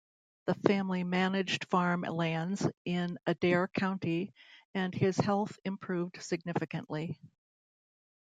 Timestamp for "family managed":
0.55-1.67